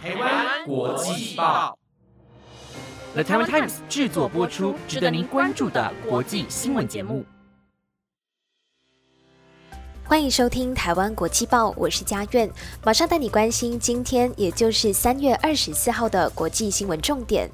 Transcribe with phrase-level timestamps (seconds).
[0.00, 1.76] 台湾国际报
[3.14, 7.24] ，The Taiwan Times 制作播出，值得您关注的国际新闻节目。
[10.04, 12.48] 欢迎收听台湾国际报，我是嘉苑，
[12.84, 17.50] 马上带你关心今天，也就是三月二十四号的国际新闻重点。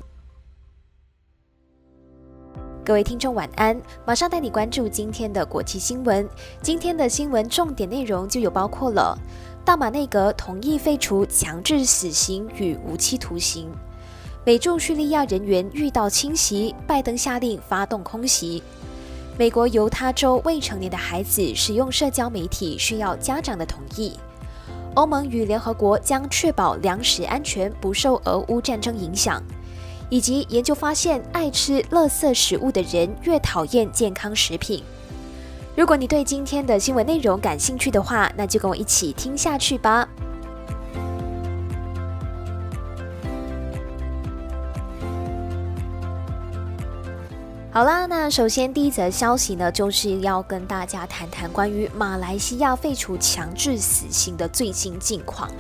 [2.85, 6.29] 各位听众晚安，马上带你关注今天的国际新闻。
[6.61, 9.19] 今天的新闻重点内容就有包括了：
[9.65, 13.65] 大马内阁同意废除强制死刑与无期徒刑；
[14.45, 18.63] 美驻叙利亚人员遇到侵袭，拜登下令发动空袭。
[19.39, 24.13] 美国犹他州未成年的孩子使用社交媒体需要家长的同意。
[24.97, 29.43] 欧盟与联合国将确保粮食安全不受俄乌战争影响。
[30.11, 34.85] 以及研究发现，爱吃垃圾食物的人越讨厌健康食品。
[35.77, 40.09] 如果你对今天的新闻内容感兴趣的话，那就跟我一起听下去吧。
[47.75, 55.51] 好啦，那首先第一则消息呢，就是要跟大家谈谈关于马来西亚废除强制死刑的最新近况。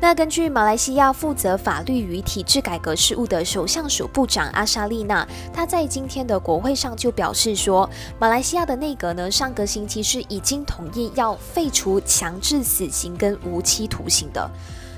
[0.00, 14.48] 那根据马来西亚负责法律与体制改革事务的首相署部长阿莎丽娜，她在今天的国会上就表示说，马来西亚的内阁呢，上个星期是已经同意要废除强制死刑跟无期徒刑的。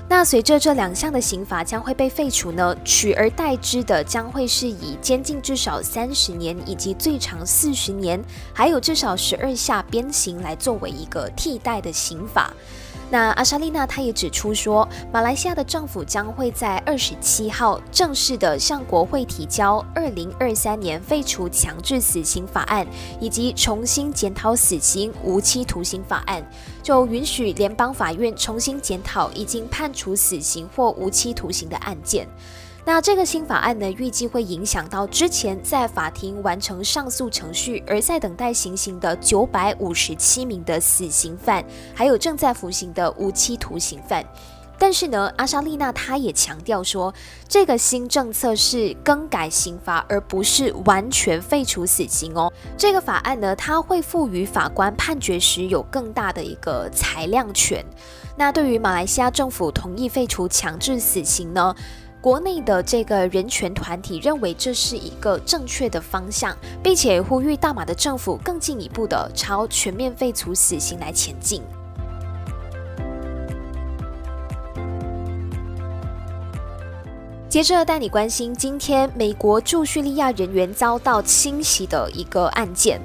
[0.09, 12.53] 那随着这两项的刑罚将会被废除呢，取而代之的将会是以监禁至少三十年以及最长四十年，还有至少十二下鞭刑来作为一个替代的刑罚。
[13.09, 22.85] 那阿莎丽娜她也指出说，马来西亚的政府将会在二十七号正式的向国会提交二零二三年废除强制死刑法案，
[23.21, 26.45] 以及重新检讨死刑无期徒刑法案，
[26.83, 32.27] 就允许联邦法院重新检讨已经判处死刑或无期徒刑的案件。
[32.87, 41.61] 那这个新法案呢，预计会影响到之前在法庭完成上诉程序而在等待行刑的九百五十七名的死刑犯，
[41.93, 44.25] 还有正在服刑的无期徒刑犯。
[44.79, 47.13] 但是呢，阿莎丽娜她也强调说，
[47.49, 52.49] 这个新政策是更改刑罚，而不是完全废除死刑哦。
[52.77, 57.85] 这个法案呢，它会赋予法官判决时有更大的一个裁量权。
[58.37, 61.75] 那对于马来西亚政府同意废除强制死刑呢？
[62.27, 71.61] 国内的这个人权团体认为这是一个正确的方向，并且呼吁大马的政府更进一步的朝全面废除死刑来前进。
[77.47, 82.99] 接着带你关心今天美国驻叙利亚人员遭到侵袭的一个案件。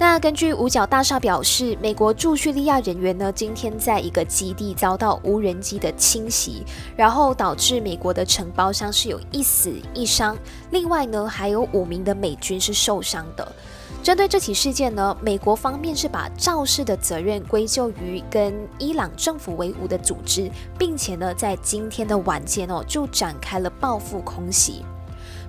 [0.00, 6.62] 那根据五角大厦表示，美国驻叙利亚人员呢今天在一个基地遭到无人机的侵袭，
[6.96, 10.38] 然后导致美国的承包商是有一死一伤，
[10.70, 13.52] 另外呢还有五名的美军是受伤的。
[14.00, 20.48] 针对这起事件呢，美国方面是把肇事的责任归咎于跟伊朗政府为伍的组织，
[20.78, 24.84] 并且呢，在今天的晚间哦，就展开了报复空袭。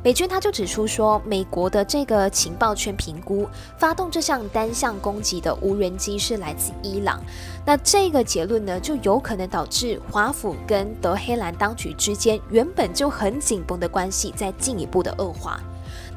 [0.02, 3.46] 美军他就指出说，美国的这个情报圈评估，
[3.78, 7.22] 发动这项单向攻击的无人机是来自伊朗。
[7.66, 15.60] 那这个结论呢，就有可能导致华府跟德黑兰当局之间原本就很紧绷的关系，再进一步的恶化。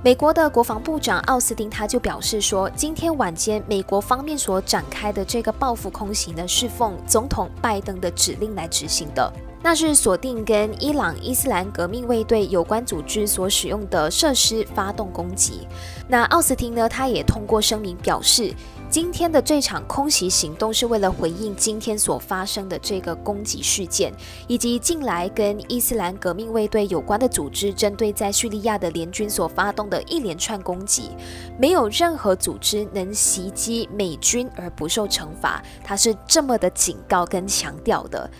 [0.05, 9.33] 美国的国防部长奥斯汀他就表示说，今天晚间美国方面所展开的这个报复空袭呢，是奉总统拜登的指令来执行的，
[9.63, 15.67] 那是锁定跟伊朗伊斯兰革命卫队有关组织所使用的设施发动攻击。
[16.09, 18.55] 那奥斯汀呢，他也通过声明表示。
[18.91, 24.13] 今天的这场空袭行动是为了回应今天所发生的这个攻击事件，
[24.47, 31.09] 以及近来跟伊斯兰革命卫队有关的组织针对在叙利亚的联军所发动的一连串攻击。
[31.59, 38.31] 没有任何组织能袭击美军而不受惩罚，他是这么的警告跟强调的。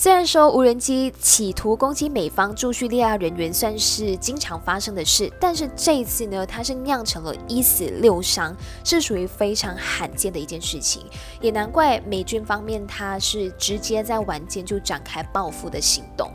[0.00, 11.04] 虽然说无人机企图攻击美方驻叙利亚人员算是经常发生的事，但是这一次呢，它是酿成了一死六伤，是属于非常罕见的一件事情，
[11.40, 16.30] 也难怪美军方面他是直接在晚间就展开报复的行动。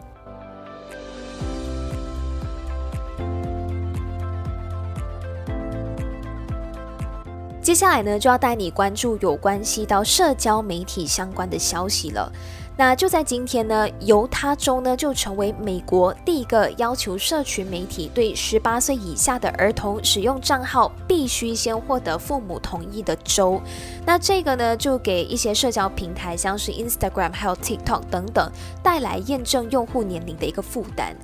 [7.61, 12.29] 接下来呢，就要带你关注有关系到社交媒体相关的消息了。
[12.75, 23.61] 那就在今天呢，犹他州呢就成为美国第一个要求社群媒体对十八岁以下的儿童使用账号必须先获得父母同意的州。
[24.05, 31.15] 那这个呢，就给一些社交平台，像是 Instagram 还有 TikTok 等等，带来验证用户年龄的一个负担。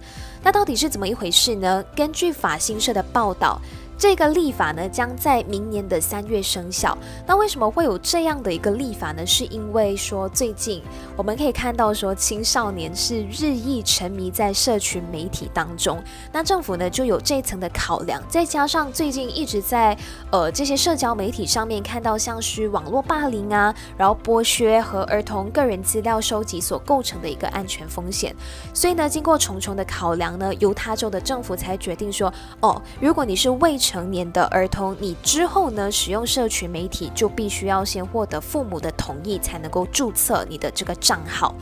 [0.43, 1.83] 那到底是怎么一回事呢？
[1.95, 3.59] 根据法新社的报道。
[3.99, 6.97] 这个立法呢，将在明年的三月生效。
[7.27, 9.25] 那为什么会有这样的一个立法呢？
[9.25, 10.81] 是因为说最近
[11.17, 16.01] 我们可以看到说青少年是日益沉迷在社群媒体当中。
[16.31, 19.97] 那政府呢就有这层的考量，再加上最近一直在
[20.31, 28.33] 呃这些社交媒体上面看到像是网络霸凌啊，然后剥削和儿童个人资料收集所构成的一个安全风险。
[28.73, 41.55] 所以呢，经过重重的考量呢，犹他州的政府才决定说，哦，如果你是未成年的儿童，你之后呢使用社群媒体就必须要先获得父母的同意才能够注册你的这个账号。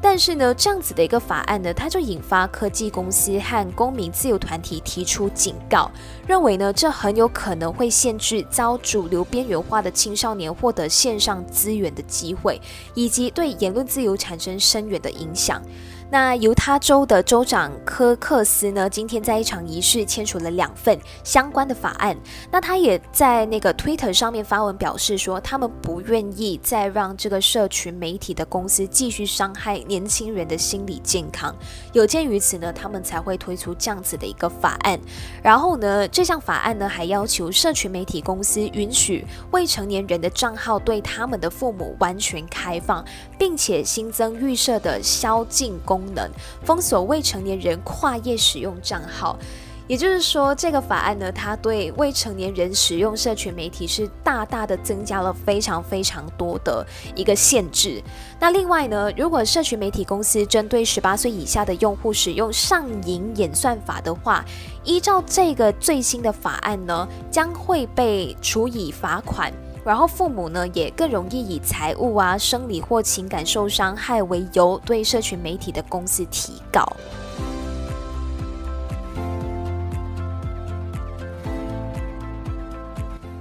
[0.00, 5.90] 但是呢，这样子的一个法案呢，它就引发科技公司和公民自由团体提出警告，
[6.28, 12.60] 认为呢这很有可能会限制遭主流边缘化的青少年获得线上资源的机会，
[12.94, 15.60] 以及对言论自由产生深远的影响。
[16.08, 22.16] 那由他州的州长科克斯呢，今天在一场仪式签署了两份相关的法案。
[22.50, 31.54] 那他也在那个 Twitter 上面发文表示说，他们不愿意再让这个社群媒体的公司继续伤害年轻人的心理健康。
[31.92, 34.98] 有鉴于此呢，他们才会推出这样子的一个法案。
[35.44, 43.04] 然后呢，这项法案呢还要求社群媒体公司允许未成年人的账号对他们的父母完全开放，
[43.38, 45.78] 并且新增预设的宵禁。
[45.84, 46.28] 功能
[46.64, 49.38] 封锁未成年人跨页使用账号，
[49.86, 58.02] 也就是说，这个法案呢，它对未成年人使用社群媒体是大大的增加了非常非常多的一个限制。
[58.40, 64.44] 那另外呢，如果社群媒体公司针对十八岁以下的用户使用上瘾演算法的话，
[64.82, 69.52] 依照这个最新的法案呢，将会被处以罚款。
[69.86, 76.84] 然后父母呢，也更容易以财务啊、生理或情感受伤害为由，对社群媒体的公司提告。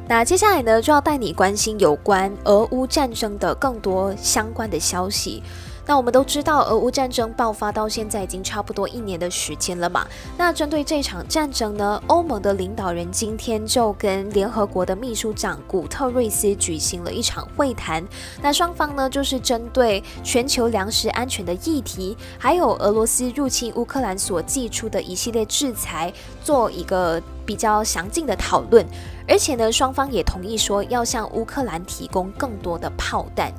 [0.08, 5.42] 那接下来呢，就要带你关心有关俄乌战争的更多相关的消息。
[5.86, 10.08] 那我们都知道，俄乌战争爆发到现在已经差不多一年的时间了嘛。
[10.38, 18.04] 那针对这场战争呢，欧盟的领导人今天就跟联合国的秘书长古特瑞斯举行了一场会谈。
[18.42, 26.12] 那双方呢，就是针对全球粮食安全的议题，还有俄罗斯入侵乌克兰所寄出的一系列制裁，
[26.44, 28.86] 做一个比较详尽的讨论。
[29.28, 33.54] 而且呢，双方也同意说要向乌克兰提供更多的炮弹。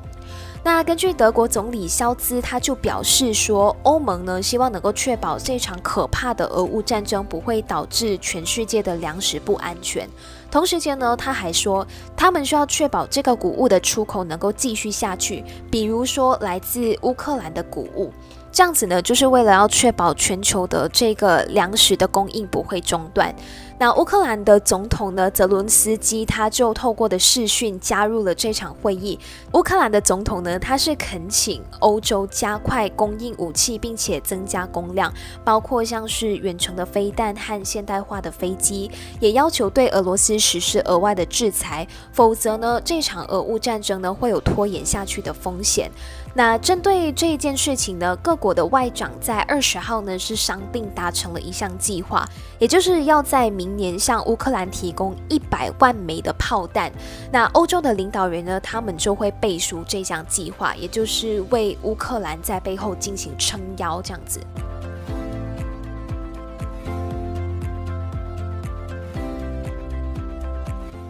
[0.67, 10.11] 那根据德国总理肖兹，他就表示说，欧盟呢希望能够确保这场可怕的俄乌战争不会导致全世界的粮食不安全。
[10.51, 11.87] 同时间呢，他还说，
[12.17, 18.13] 他们需要确保这个谷物的出口能够继续下去，比如说来自乌克兰的谷物。
[18.51, 23.33] 这样子呢，就是为了要确保全球的这个粮食的供应不会中断。
[23.79, 29.19] 那乌克兰的总统呢，泽伦斯基他就透过的视讯加入了这场会议。
[29.53, 35.13] 乌克兰的总统呢，他是恳请欧洲加快供应武器，并且增加供量，
[35.45, 38.91] 包括像是远程的飞弹和现代化的飞机，
[39.21, 45.91] 也要求对俄罗斯实施额外的制裁，否则呢，这场俄乌战争呢会有拖延下去的风险。
[46.35, 56.91] 那针对这一件事情呢，各国的外长在二十号呢是商定达成了一项计划，也就是要在明明年向乌克兰提供一百万枚的炮弹。
[57.33, 64.41] 那欧洲的领导人呢，他们就会背书这项计划，也就是为乌克兰在背后进行撑腰这样子。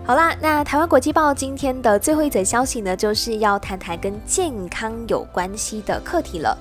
[0.06, 6.56] 好啦，那台湾国际报今天的最后一则消息呢，就是要谈谈跟健康有关系的课题了。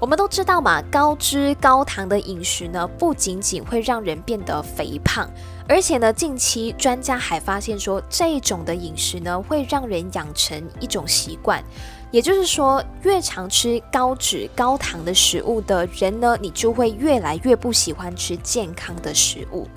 [0.00, 5.28] 我们都知道嘛，高脂高糖的饮食呢，不仅仅会让人变得肥胖，
[5.68, 11.62] 而且呢，近期专家还发现说，这一种的饮食呢，会让人养成一种习惯，
[12.10, 19.68] 也就是说，越常吃高脂高糖的食物的人呢，你就会越来越不喜欢吃健康的食物。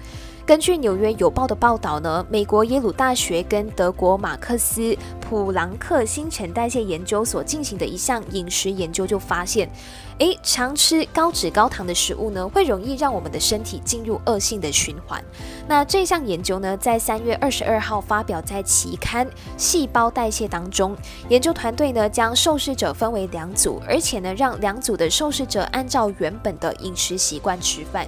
[0.46, 9.70] 根据纽约邮报的报道呢，美国耶鲁大学跟德国马克思普朗克新陈代谢研究所进行的一项饮食研究就发现。
[10.18, 15.24] 诶，常吃高脂高糖的食物呢，会容易让我们的身体进入恶性的循环。
[15.66, 20.94] 那这项研究呢，在三月二十二号发表在期刊《细胞代谢》当中。
[21.30, 28.06] 研究团队呢，将受试者分为两组，而且呢，让两组的受试者按照原本的饮食习惯吃饭。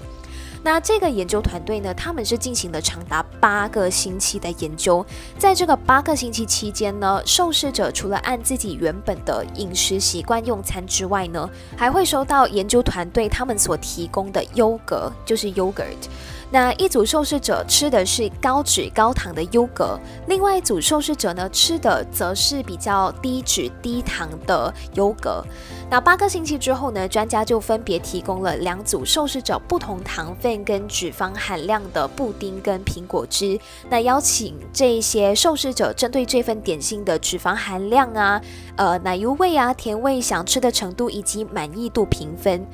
[0.65, 5.05] 那这个研究团队呢，他们是进行了长达八个星期的研究，
[5.37, 16.07] 在这个八个星期期间呢，受试者除了按自己原本的饮食习惯用餐之外呢，还会收到研究团队他们所提供的优格，就是 yogurt。
[16.55, 25.43] 那一组受试者吃的是高脂高糖的优格，另外一组受试者呢吃的则是比较低脂低糖的优格。
[25.91, 33.59] 那八个星期之后呢，专家就分别提供了两组受试者不同糖分跟脂肪含量的布丁跟苹果汁。
[33.89, 38.41] 那邀请这些受试者针对这份点心的脂肪含量啊、
[38.77, 42.65] 呃奶油味啊、甜味、想吃的程度以及满意度评分。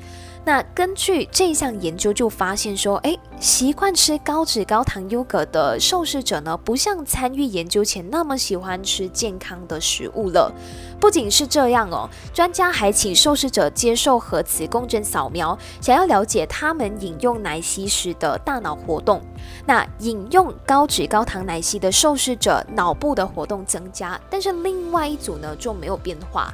[0.44, 10.52] 那根据这项研究就发现说，诶，习惯吃高脂高糖优格的受试者呢，不像参与研究前那么喜欢吃健康的食物了。
[10.98, 19.22] 不仅是这样哦，专家还请受试者接受核磁共振扫描，想要了解他们饮用奶昔时的大脑活动。
[19.64, 26.52] 那饮用高脂高糖奶昔的受试者脑部的活动增加，但是另外一组呢就没有变化。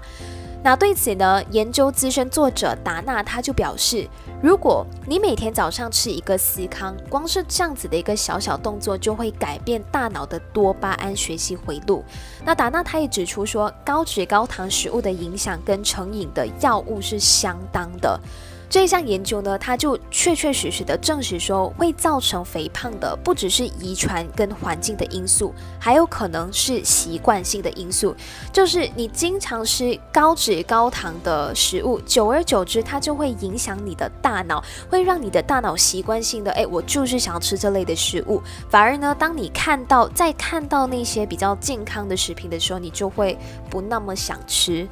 [0.62, 4.06] 那对此呢，研究资深作者达纳他就表示，
[4.42, 12.04] 如果你每天早上吃一个司康，光是这样子的一个小小动作，就会改变大脑的多巴胺学习回路。
[12.44, 18.20] 那达纳他也指出说，高脂高糖食物的影响跟成瘾的药物是相当的。
[18.70, 28.14] 这项研究呢，它就确确实实的证实说，会造成肥胖的不只是遗传跟环境的因素，还有可能是习惯性的因素，
[28.52, 38.42] 就是你经常吃高脂高糖的食物，久而久之，它就会影响你的大脑，会让你的大脑习惯性的，哎，我就是想要吃这类的食物。
[38.68, 43.38] 反而呢，当你看到再看到那些比较健康的食品的时候，你就会
[43.70, 44.86] 不那么想吃。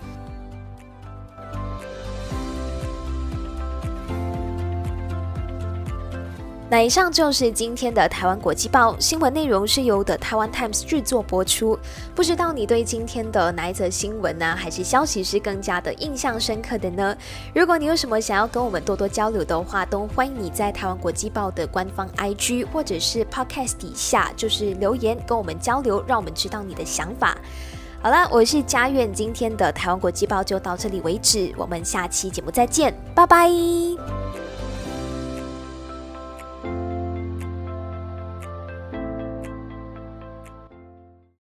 [6.68, 11.78] 那以上就是今天的台湾国际报新闻内容，是由的台湾 Times 制作播出。
[12.12, 17.16] 不知道你对今天的哪一则新闻呢，还是消息是更加的印象深刻的呢？
[17.54, 27.38] 如果你有什么想要跟我们多多交流的话，都欢迎你在台湾国际报的官方 IG 或者是 Podcast 底下就是留言跟我们交流，让我们知道你的想法。
[28.02, 34.25] 好了，我是嘉苑，今天的台湾国际报就到这里为止，我们下期节目再见，拜拜。